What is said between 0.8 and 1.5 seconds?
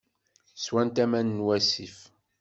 aman n